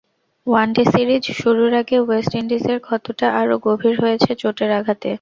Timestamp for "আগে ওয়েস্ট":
1.81-2.31